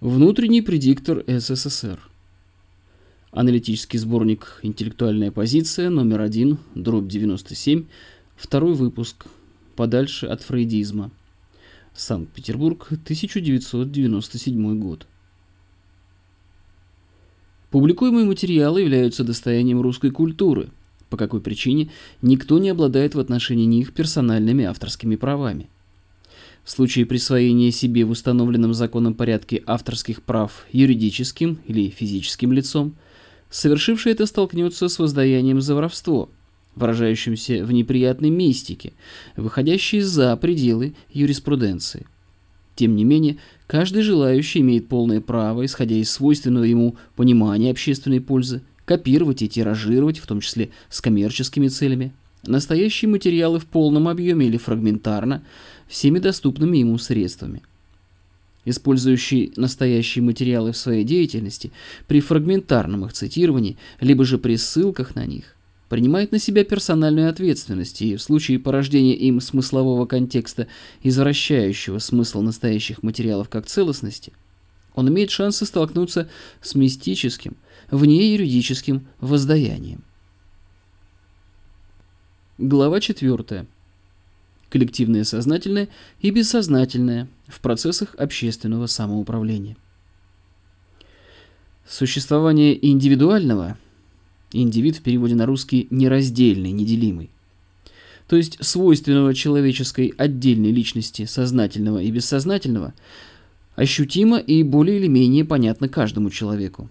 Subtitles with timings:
[0.00, 2.00] Внутренний предиктор СССР.
[3.32, 7.84] Аналитический сборник «Интеллектуальная позиция» номер 1, дробь 97,
[8.34, 9.26] второй выпуск.
[9.76, 11.10] Подальше от фрейдизма.
[11.94, 15.06] Санкт-Петербург, 1997 год.
[17.68, 20.70] Публикуемые материалы являются достоянием русской культуры,
[21.10, 21.90] по какой причине
[22.22, 25.68] никто не обладает в отношении них персональными авторскими правами–
[26.64, 32.94] в случае присвоения себе в установленном законом порядке авторских прав юридическим или физическим лицом,
[33.50, 36.30] совершивший это столкнется с воздаянием за воровство,
[36.76, 38.92] выражающимся в неприятной мистике,
[39.36, 42.06] выходящей за пределы юриспруденции.
[42.76, 48.62] Тем не менее, каждый желающий имеет полное право, исходя из свойственного ему понимания общественной пользы,
[48.84, 52.12] копировать и тиражировать, в том числе с коммерческими целями,
[52.44, 55.44] настоящие материалы в полном объеме или фрагментарно,
[55.90, 57.62] всеми доступными ему средствами.
[58.64, 61.72] Использующий настоящие материалы в своей деятельности
[62.06, 65.56] при фрагментарном их цитировании, либо же при ссылках на них,
[65.88, 70.68] принимает на себя персональную ответственность и в случае порождения им смыслового контекста,
[71.02, 74.32] извращающего смысл настоящих материалов как целостности,
[74.94, 76.28] он имеет шансы столкнуться
[76.60, 77.56] с мистическим,
[77.90, 80.04] вне юридическим воздаянием.
[82.58, 83.66] Глава 4.
[84.70, 85.88] Коллективное сознательное
[86.20, 89.76] и бессознательное в процессах общественного самоуправления.
[91.88, 93.76] Существование индивидуального,
[94.52, 97.30] индивид в переводе на русский нераздельный, неделимый,
[98.28, 102.94] то есть свойственного человеческой отдельной личности сознательного и бессознательного,
[103.74, 106.88] ощутимо и более или менее понятно каждому человеку.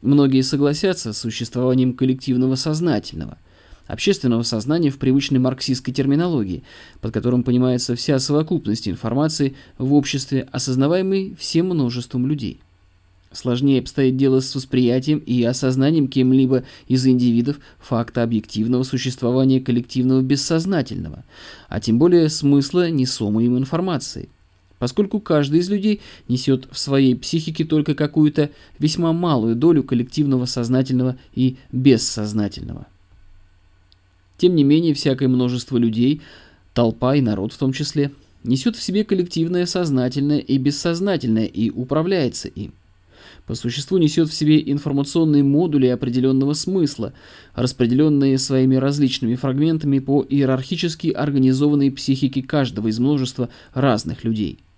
[0.00, 3.36] Многие согласятся с существованием коллективного сознательного–
[3.86, 6.62] общественного сознания в привычной марксистской терминологии,
[7.00, 12.60] под которым понимается вся совокупность информации в обществе, осознаваемой всем множеством людей.
[13.32, 21.24] Сложнее обстоит дело с восприятием и осознанием кем-либо из индивидов факта объективного существования коллективного бессознательного,
[21.68, 24.28] а тем более смысла несомой им информации
[24.82, 31.16] поскольку каждый из людей несет в своей психике только какую-то весьма малую долю коллективного сознательного
[31.36, 32.88] и бессознательного.
[34.42, 36.20] Тем не менее, всякое множество людей,
[36.74, 38.10] толпа и народ в том числе,
[38.42, 42.72] несет в себе коллективное сознательное и бессознательное и управляется им.
[43.46, 47.12] По существу несет в себе информационные модули определенного смысла,
[47.54, 54.58] распределенные своими различными фрагментами по иерархически организованной психике каждого из множества разных людей–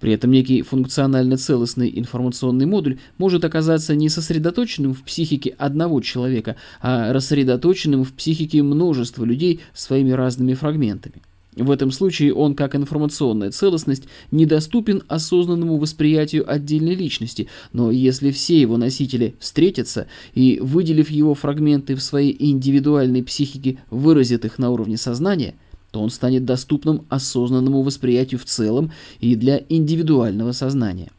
[0.00, 6.56] при этом некий функционально целостный информационный модуль может оказаться не сосредоточенным в психике одного человека,
[6.80, 11.22] а рассредоточенным в психике множества людей своими разными фрагментами.
[11.56, 18.60] В этом случае он, как информационная целостность, недоступен осознанному восприятию отдельной личности, но если все
[18.60, 24.98] его носители встретятся и, выделив его фрагменты в своей индивидуальной психике, выразят их на уровне
[24.98, 25.54] сознания–
[25.96, 31.10] то он станет доступным осознанному восприятию в целом и для индивидуального сознания.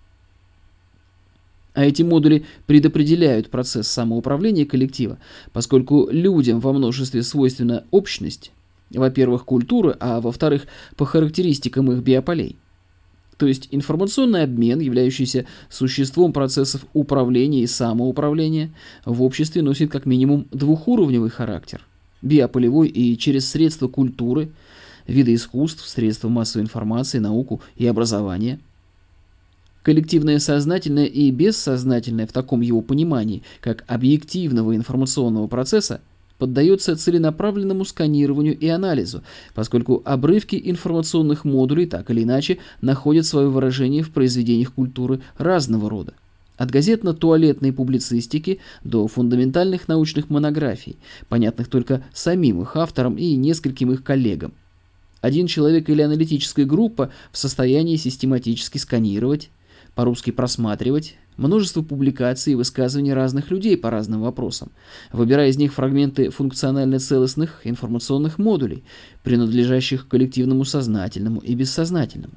[1.74, 5.18] А эти модули предопределяют процесс самоуправления коллектива,
[5.52, 8.52] поскольку людям во множестве свойственна общность,
[8.92, 12.56] во-первых, культуры, а во-вторых, по характеристикам их биополей.
[13.38, 18.70] То есть информационный обмен, являющийся существом процессов управления и самоуправления,
[19.06, 21.82] в обществе носит как минимум двухуровневый характер–
[22.22, 24.52] биополевой и через средства культуры–
[25.08, 28.60] виды искусств, средства массовой информации, науку и образование.
[29.84, 36.02] Коллективное сознательное и бессознательное в таком его понимании, как объективного информационного процесса,
[36.38, 39.24] поддается целенаправленному сканированию и анализу,
[39.56, 46.14] поскольку обрывки информационных модулей так или иначе находят свое выражение в произведениях культуры разного рода.
[46.58, 50.98] От газетно-туалетной публицистики до фундаментальных научных монографий,
[51.30, 54.54] понятных только самим их авторам и нескольким их коллегам.
[55.22, 59.50] Один человек или аналитическая группа в состоянии систематически сканировать,
[59.96, 64.72] по-русски просматривать, множество публикаций и высказываний разных людей по разным вопросам,
[65.12, 68.84] выбирая из них фрагменты функционально целостных информационных модулей,
[69.24, 72.34] принадлежащих коллективному сознательному и бессознательному.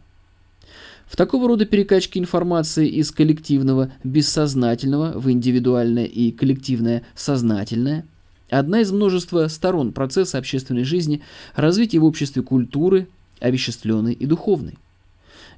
[1.06, 8.06] В такого рода перекачке информации из коллективного бессознательного в индивидуальное и коллективное сознательное–
[8.50, 11.22] Одна из множества сторон процесса общественной жизни–
[11.54, 13.08] развитие в обществе культуры,
[13.38, 14.76] овеществленной и духовной.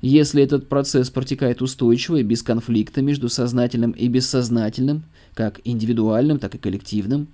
[0.02, 5.04] Если этот процесс протекает устойчиво и без конфликта между сознательным и бессознательным,
[5.34, 7.28] как индивидуальным, так и коллективным,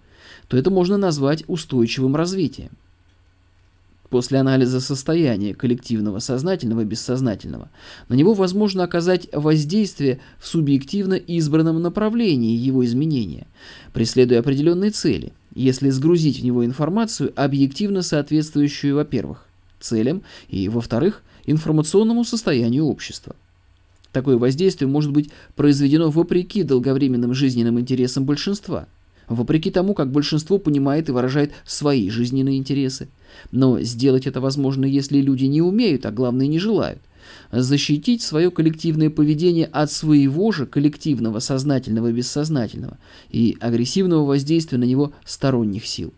[0.47, 2.71] то это можно назвать устойчивым развитием.
[4.11, 7.71] После анализа состояния коллективного сознательного и бессознательного,
[8.09, 13.47] на него возможно оказать воздействие в субъективно избранном направлении его изменения,
[13.93, 19.47] преследуя определенные цели, если сгрузить в него информацию, объективно соответствующую, во-первых,
[19.81, 23.37] целям и, во-вторых, информационному состоянию общества.
[24.13, 28.87] Такое воздействие может быть произведено вопреки долговременным жизненным интересам большинства–
[29.29, 33.09] вопреки тому, как большинство понимает и выражает свои жизненные интересы.
[33.53, 37.01] Но сделать это возможно, если люди не умеют, а главное не желают.
[37.53, 42.99] Защитить свое коллективное поведение от своего же коллективного сознательного и бессознательного
[43.31, 46.13] и агрессивного воздействия на него сторонних сил.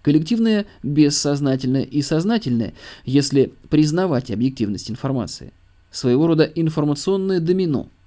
[0.00, 2.74] Коллективное, бессознательное и сознательное,
[3.04, 5.52] если признавать объективность информации.
[5.92, 7.88] Своего рода информационное домино–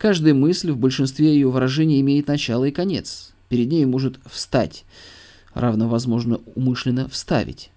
[0.00, 3.34] Каждая мысль в большинстве ее выражений имеет начало и конец.
[3.50, 4.86] Перед ней может встать,
[5.52, 7.70] равно возможно умышленно вставить.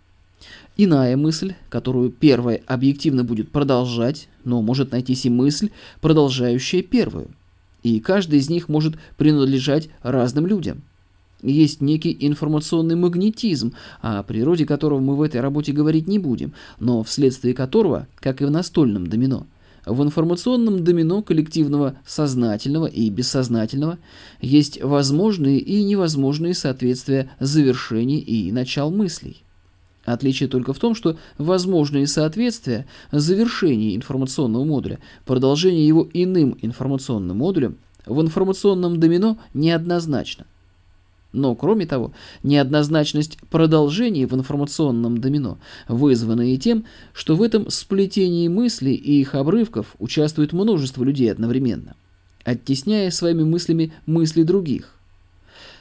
[0.78, 7.28] Иная мысль, которую первая объективно будет продолжать, но может найтись и мысль, продолжающая первую.
[7.82, 10.82] И каждая из них может принадлежать разным людям.
[11.42, 17.04] Есть некий информационный магнетизм, о природе которого мы в этой работе говорить не будем, но
[17.04, 19.46] вследствие которого, как и в настольном домино,
[19.86, 23.98] в информационном домино коллективного сознательного и бессознательного
[24.42, 29.44] есть возможные и невозможные соответствия завершений и начал мыслей.
[30.06, 37.78] Отличие только в том, что возможные соответствия завершения информационного модуля, продолжение его иным информационным модулем
[38.06, 40.46] в информационном домино неоднозначно.
[41.34, 42.14] Но, кроме того,
[42.44, 45.58] неоднозначность продолжений в информационном домино
[45.88, 51.96] вызвана и тем, что в этом сплетении мыслей и их обрывков участвует множество людей одновременно,
[52.46, 54.96] оттесняя своими мыслями мысли других.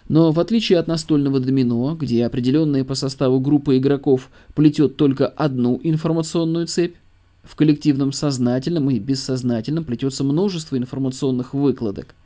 [0.09, 5.79] Но в отличие от настольного домино, где определенная по составу группа игроков плетет только одну
[5.83, 6.97] информационную цепь,
[7.45, 12.15] в коллективном сознательном и бессознательном плетется множество информационных выкладок–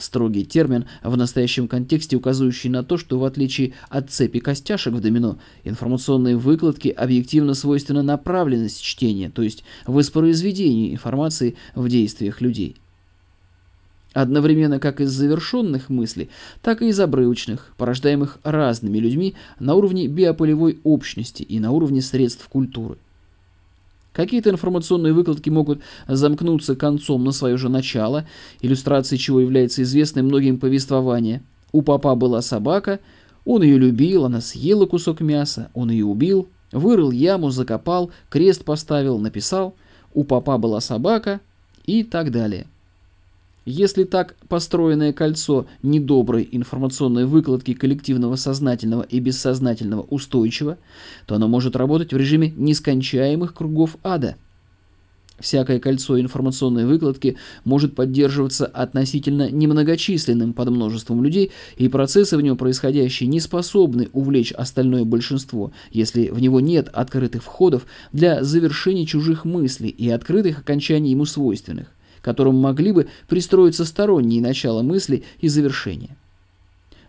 [0.00, 5.00] Строгий термин, в настоящем контексте указывающий на то, что в отличие от цепи костяшек в
[5.00, 12.76] домино, информационные выкладки объективно свойственна направленность чтения, то есть воспроизведение информации в действиях людей.
[14.14, 16.30] Одновременно как из завершенных мыслей,
[16.62, 22.48] так и из обрывочных, порождаемых разными людьми на уровне биополевой общности и на уровне средств
[22.48, 22.96] культуры.
[24.12, 28.26] Какие-то информационные выкладки могут замкнуться концом на свое же начало,
[28.60, 31.42] иллюстрацией чего является известное многим повествование.
[31.72, 32.98] У папа была собака,
[33.44, 39.18] он ее любил, она съела кусок мяса, он ее убил, вырыл яму, закопал, крест поставил,
[39.18, 39.74] написал.
[40.12, 41.40] У папа была собака
[41.86, 42.66] и так далее.
[43.70, 50.76] Если так построенное кольцо недоброй информационной выкладки коллективного сознательного и бессознательного устойчиво,
[51.26, 54.34] то оно может работать в режиме нескончаемых кругов ада.
[55.38, 63.28] Всякое кольцо информационной выкладки может поддерживаться относительно немногочисленным подмножеством людей, и процессы в нем происходящие
[63.28, 69.90] не способны увлечь остальное большинство, если в него нет открытых входов для завершения чужих мыслей
[69.90, 71.86] и открытых окончаний ему свойственных
[72.22, 76.16] которым могли бы пристроиться сторонние начала мысли и завершения.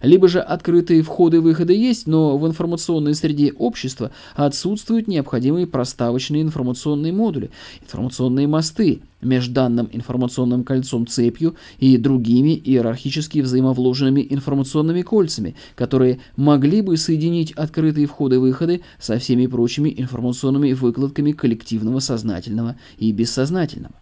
[0.02, 7.52] Либо же открытые входы-выходы есть, но в информационной среде общества отсутствуют необходимые проставочные информационные модули,
[7.82, 16.82] информационные мосты между данным информационным кольцом цепью и другими иерархически взаимовложенными информационными кольцами, которые могли
[16.82, 23.94] бы соединить открытые входы-выходы со всеми прочими информационными выкладками коллективного сознательного и бессознательного.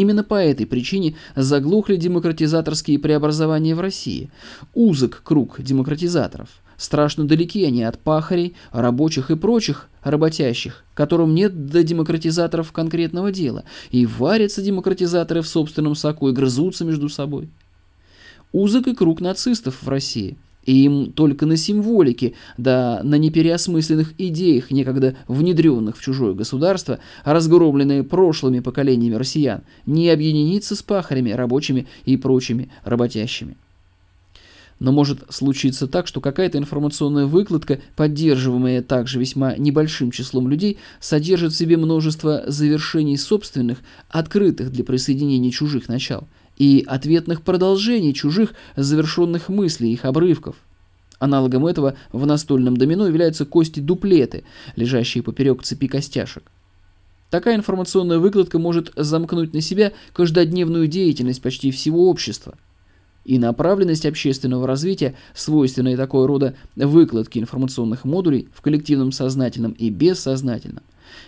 [0.00, 4.30] Именно по этой причине заглохли демократизаторские преобразования в России.
[4.72, 6.48] Узок круг демократизаторов.
[6.78, 13.64] Страшно далеки они от пахарей, рабочих и прочих работящих, которым нет до демократизаторов конкретного дела,
[13.90, 17.50] и варятся демократизаторы в собственном соку и грызутся между собой.
[18.52, 24.70] Узок и круг нацистов в России– и им только на символике, да на непереосмысленных идеях,
[24.70, 32.16] некогда внедренных в чужое государство, разгромленные прошлыми поколениями россиян, не объединиться с пахарями, рабочими и
[32.16, 33.56] прочими работящими.
[34.78, 41.52] Но может случиться так, что какая-то информационная выкладка, поддерживаемая также весьма небольшим числом людей, содержит
[41.52, 46.26] в себе множество завершений собственных, открытых для присоединения чужих начал–
[46.56, 50.56] и ответных продолжений чужих завершенных мыслей, их обрывков.
[51.18, 54.44] Аналогом этого в настольном домино являются кости-дуплеты,
[54.76, 56.44] лежащие поперек цепи костяшек.
[57.30, 62.54] Такая информационная выкладка может замкнуть на себя каждодневную деятельность почти всего общества.
[63.24, 70.82] и направленность общественного развития, свойственные такого рода выкладки информационных модулей в коллективном сознательном и бессознательном,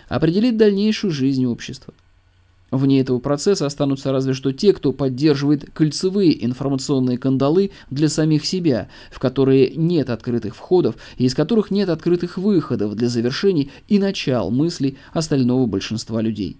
[0.09, 1.93] определит дальнейшую жизнь общества.
[2.73, 8.89] Вне этого процесса останутся разве что те, кто поддерживает кольцевые информационные кандалы для самих себя,
[9.11, 14.49] в которые нет открытых входов и из которых нет открытых выходов для завершений и начал
[14.49, 16.57] мыслей остального большинства людей.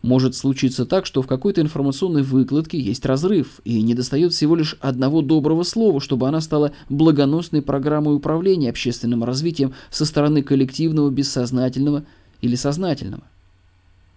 [0.00, 5.20] Может случиться так, что в какой-то информационной выкладке есть разрыв, и недостает всего лишь одного
[5.20, 12.04] доброго слова, чтобы она стала благоносной программой управления общественным развитием со стороны коллективного бессознательного
[12.40, 13.24] или сознательного.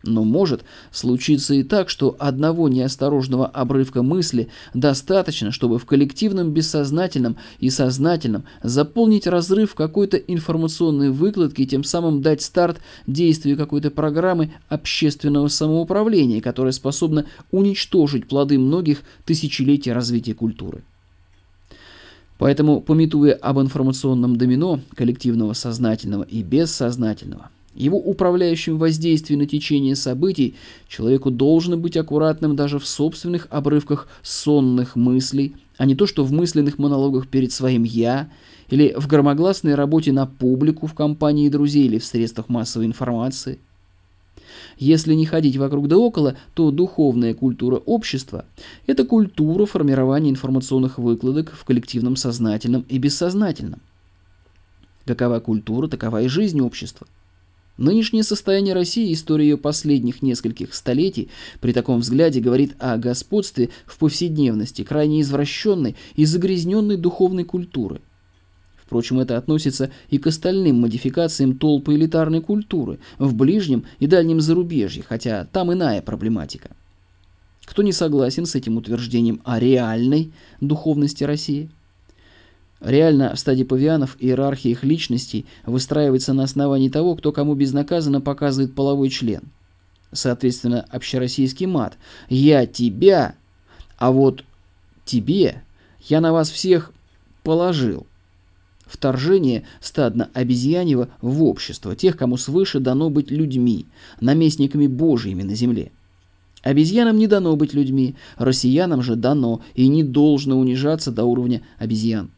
[0.03, 7.37] Но может случиться и так, что одного неосторожного обрывка мысли достаточно, чтобы в коллективном бессознательном
[7.59, 14.51] и сознательном заполнить разрыв какой-то информационной выкладки и тем самым дать старт действию какой-то программы
[14.67, 20.83] общественного самоуправления, которая способна уничтожить плоды многих тысячелетий развития культуры.
[22.37, 30.55] Поэтому, пометуя об информационном домино коллективного сознательного и бессознательного, его управляющим воздействием на течение событий
[30.87, 36.31] человеку должно быть аккуратным даже в собственных обрывках сонных мыслей, а не то, что в
[36.31, 38.29] мысленных монологах перед своим «я»
[38.69, 43.59] или в громогласной работе на публику в компании друзей или в средствах массовой информации.
[44.77, 48.45] Если не ходить вокруг да около, то духовная культура общества–
[48.87, 53.81] это культура формирования информационных выкладок в коллективном сознательном и бессознательном.
[55.05, 57.07] Какова культура, такова и жизнь общества–
[57.77, 63.97] Нынешнее состояние России, история ее последних нескольких столетий, при таком взгляде говорит о господстве в
[63.97, 68.01] повседневности крайне извращенной и загрязненной духовной культуры.
[68.77, 75.03] Впрочем, это относится и к остальным модификациям толпы элитарной культуры в ближнем и дальнем зарубежье,
[75.07, 76.69] хотя там иная проблематика.
[77.65, 81.71] Кто не согласен с этим утверждением о реальной духовности России–
[82.83, 88.75] Реально в стадии павианов иерархия их личностей выстраивается на основании того, кто кому безнаказанно показывает
[88.75, 89.43] половой член.
[90.11, 91.97] Соответственно, общероссийский мат.
[92.27, 93.35] «Я тебя,
[93.97, 94.43] а вот
[95.05, 95.63] тебе
[96.01, 96.91] я на вас всех
[97.43, 98.05] положил».
[98.85, 103.85] Вторжение стадно-обезьяньего в общество, тех, кому свыше дано быть людьми,
[104.19, 105.93] наместниками божьими на земле.
[106.63, 112.29] Обезьянам не дано быть людьми, россиянам же дано и не должно унижаться до уровня обезьян.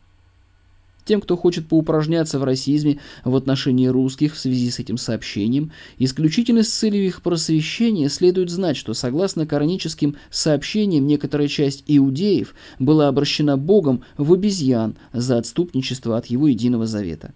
[1.05, 6.63] Тем, кто хочет поупражняться в расизме в отношении русских в связи с этим сообщением, исключительно
[6.63, 13.55] с целью их просвещения следует знать, что согласно кораническим сообщениям некоторая часть иудеев была обращена
[13.55, 17.33] Богом в обезьян за отступничество от его единого завета.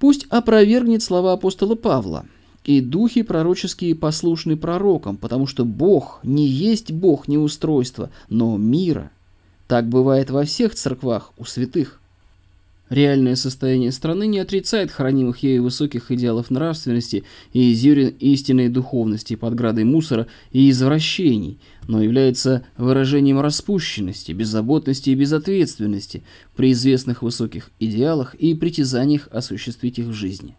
[0.00, 2.26] Пусть опровергнет слова апостола Павла–
[2.62, 9.10] и духи пророческие послушны пророкам, потому что Бог не есть Бог неустройства, но мира–
[9.70, 12.00] так бывает во всех церквах у святых.
[12.88, 17.22] Реальное состояние страны не отрицает хранимых ею высоких идеалов нравственности
[17.52, 25.14] и зерен истинной духовности под градой мусора и извращений, но является выражением распущенности, беззаботности и
[25.14, 26.24] безответственности
[26.56, 30.56] при известных высоких идеалах и притязаниях осуществить их в жизни.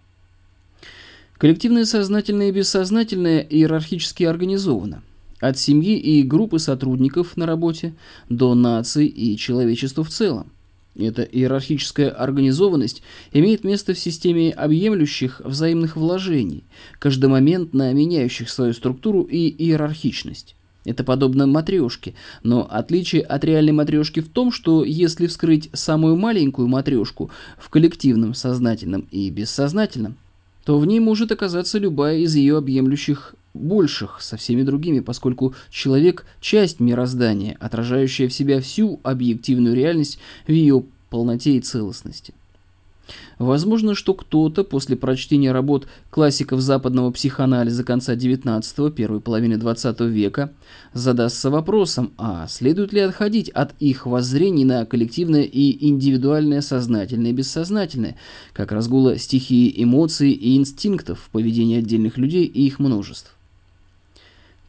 [1.38, 5.04] Коллективное сознательное и бессознательное иерархически организовано–
[5.42, 7.94] от семьи и группы сотрудников на работе
[8.30, 10.48] до нации и человечества в целом.
[10.96, 16.64] Эта иерархическая организованность имеет место в системе объемлющих взаимных вложений,
[17.00, 20.56] каждомоментно меняющих свою структуру и иерархичность.
[20.84, 26.68] Это подобно матрешке, но отличие от реальной матрешки в том, что если вскрыть самую маленькую
[26.68, 30.18] матрешку в коллективном, сознательном и бессознательном,
[30.66, 36.26] то в ней может оказаться любая из ее объемлющих больших со всеми другими, поскольку человек–
[36.42, 42.34] часть мироздания, отражающая в себя всю объективную реальность в ее полноте и целостности.
[43.40, 50.54] Возможно, что кто-то после прочтения работ классиков западного психоанализа конца XIX– первой половины XX века
[50.94, 57.34] задастся вопросом, а следует ли отходить от их воззрений на коллективное и индивидуальное сознательное и
[57.34, 58.16] бессознательное,
[58.54, 63.36] как разгула стихии эмоций и инстинктов в поведении отдельных людей и их множеств.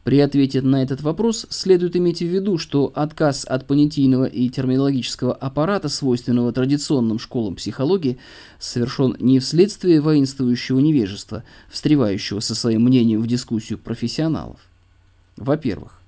[0.03, 5.33] При ответе на этот вопрос следует иметь в виду, что отказ от понятийного и терминологического
[5.33, 8.17] аппарата, свойственного традиционным школам психологии,
[8.59, 14.59] совершен не вследствие воинствующего невежества, встревающего со своим мнением в дискуссию профессионалов.
[15.37, 16.01] Во-первых,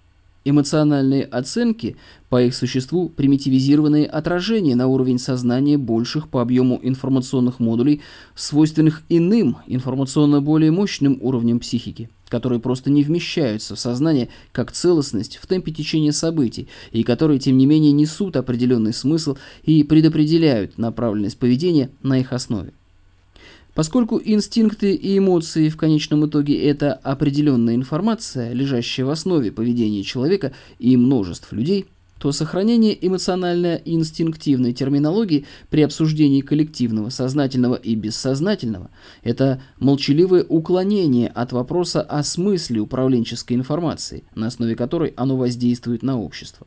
[0.44, 1.96] эмоциональные оценки
[2.28, 8.02] по их существу примитивизированные отражения на уровень сознания больших по объему информационных модулей,
[8.36, 15.38] свойственных иным, информационно более мощным уровням психики– которые просто не вмещаются в сознание как целостность
[15.38, 21.38] в темпе течения событий, и которые, тем не менее, несут определенный смысл и предопределяют направленность
[21.38, 22.74] поведения на их основе.
[23.74, 30.52] Поскольку инстинкты и эмоции в конечном итоге это определенная информация, лежащая в основе поведения человека
[30.78, 31.86] и множеств людей,
[32.20, 38.90] то сохранение эмоционально-инстинктивной терминологии при обсуждении коллективного, сознательного и бессознательного–
[39.24, 46.20] это молчаливое уклонение от вопроса о смысле управленческой информации, на основе которой оно воздействует на
[46.20, 46.66] общество.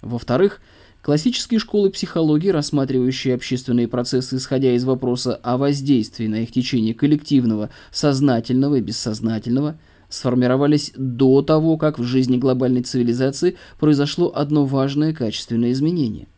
[0.00, 0.62] Во-вторых,
[1.02, 7.68] классические школы психологии, рассматривающие общественные процессы, исходя из вопроса о воздействии на их течение коллективного,
[7.90, 9.78] сознательного и бессознательного–
[10.08, 16.28] сформировались до того, как в жизни глобальной цивилизации произошло одно важное качественное изменение.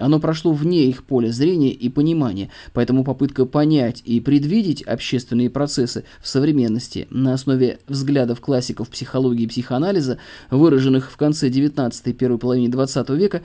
[0.00, 6.04] Оно прошло вне их поля зрения и понимания, поэтому попытка понять и предвидеть общественные процессы
[6.22, 10.16] в современности на основе взглядов классиков психологии и психоанализа,
[10.50, 13.42] выраженных в конце XIX и первой половине XX века,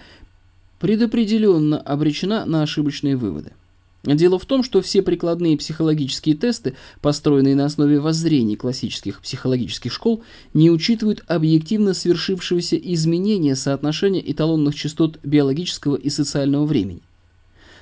[0.80, 3.52] предопределенно обречена на ошибочные выводы.
[4.06, 10.24] Дело в том, что все прикладные психологические тесты, построенные на основе воззрений классических психологических школ,
[10.54, 17.02] не учитывают объективно свершившегося изменения соотношения эталонных частот биологического и социального времени.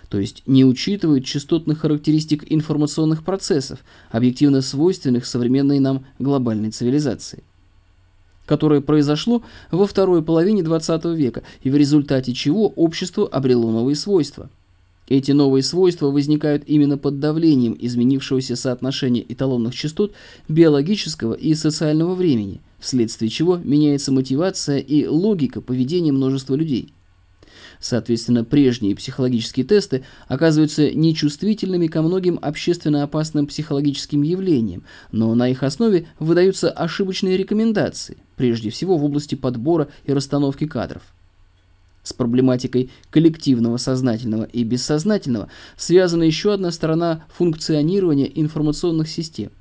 [0.07, 7.43] То есть не учитывают частотных характеристик информационных процессов, объективно свойственных современной нам глобальной цивилизации
[8.45, 14.49] которое произошло во второй половине XX века и в результате чего общество обрело новые свойства–
[15.07, 20.13] эти новые свойства возникают именно под давлением изменившегося соотношения эталонных частот
[20.47, 26.93] биологического и социального времени, вследствие чего меняется мотивация и логика поведения множества людей.
[27.79, 35.63] Соответственно, прежние психологические тесты оказываются нечувствительными ко многим общественно опасным психологическим явлениям, но на их
[35.63, 41.03] основе выдаются ошибочные рекомендации, прежде всего в области подбора и расстановки кадров.
[42.03, 49.51] С проблематикой коллективного сознательного и бессознательного связана еще одна сторона функционирования информационных систем.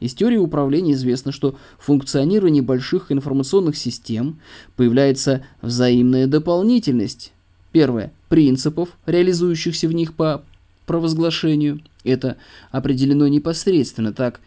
[0.00, 4.40] Из теории управления известно, что в функционировании больших информационных систем
[4.76, 7.32] появляется взаимная дополнительность.
[7.72, 10.44] Первое– принципов, реализующихся в них по
[10.86, 11.80] провозглашению.
[12.04, 12.36] Это
[12.70, 14.40] определено непосредственно так.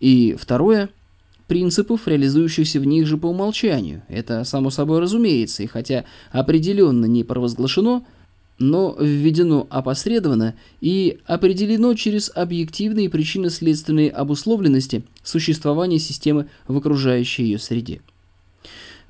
[0.00, 0.90] И второе–
[1.46, 4.02] принципов, реализующихся в них же по умолчанию.
[4.08, 8.04] Это само собой разумеется, и хотя определенно не провозглашено,
[8.58, 18.00] но введено опосредованно и определено через объективные причинно-следственные обусловленности существования системы в окружающей ее среде.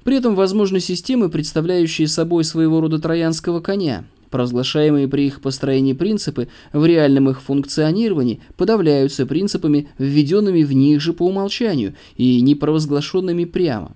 [0.02, 6.48] При этом возможны системы, представляющие собой своего рода троянского коня, Провозглашаемые при их построении принципы
[6.72, 13.44] в реальном их функционировании подавляются принципами, введенными в них же по умолчанию и не провозглашенными
[13.44, 13.92] прямо.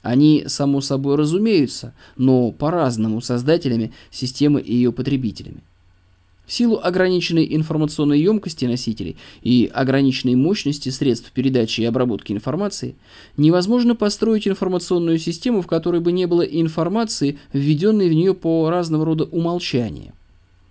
[0.00, 5.62] Они, само собой, разумеются, но по-разному создателями системы и ее потребителями.
[6.52, 12.94] Силу ограниченной информационной емкости носителей и ограниченной мощности средств передачи и обработки информации,
[13.38, 19.06] невозможно построить информационную систему, в которой бы не было информации, введенной в нее по разного
[19.06, 20.12] рода умолчаниям.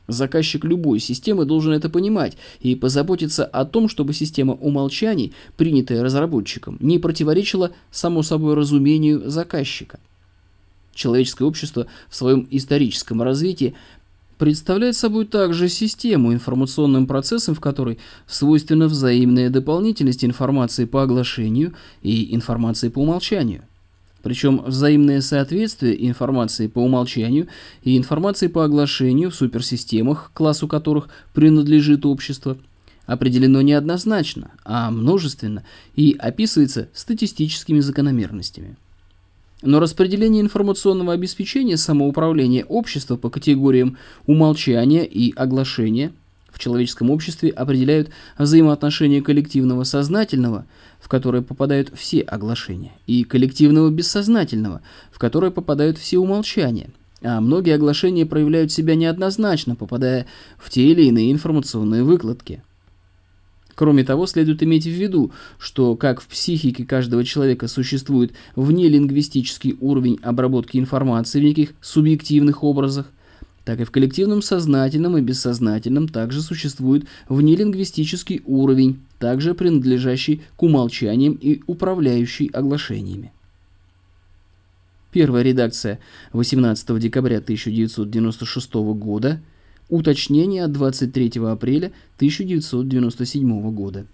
[0.07, 6.77] Заказчик любой системы должен это понимать и позаботиться о том, чтобы система умолчаний, принятая разработчиком,
[6.79, 9.99] не противоречила само собой разумению заказчика.
[10.93, 13.73] Человеческое общество в своем историческом развитии
[14.41, 22.33] представляет собой также систему информационным процессом, в которой свойственна взаимная дополнительность информации по оглашению и
[22.33, 23.61] информации по умолчанию.
[24.23, 27.49] Причем взаимное соответствие информации по умолчанию
[27.83, 32.57] и информации по оглашению в суперсистемах, классу которых принадлежит общество,
[33.05, 35.63] определено неоднозначно, а множественно
[35.95, 38.75] и описывается статистическими закономерностями.
[39.61, 46.11] Но распределение информационного обеспечения самоуправления общества по категориям умолчания и оглашения
[46.51, 50.65] в человеческом обществе определяют взаимоотношения коллективного сознательного,
[50.99, 56.89] в которое попадают все оглашения, и коллективного бессознательного, в которое попадают все умолчания.
[57.23, 60.25] А многие оглашения проявляют себя неоднозначно, попадая
[60.57, 62.63] в те или иные информационные выкладки–
[63.75, 70.19] Кроме того, следует иметь в виду, что как в психике каждого человека существует внелингвистический уровень
[70.21, 73.09] обработки информации в неких субъективных образах,
[73.63, 81.33] так и в коллективном сознательном и бессознательном также существует внелингвистический уровень, также принадлежащий к умолчаниям
[81.33, 83.31] и управляющий оглашениями.
[85.11, 85.99] Первая редакция
[86.33, 89.41] 18 декабря 1996 года–
[89.91, 94.05] Уточнение от 23 апреля 1997 года.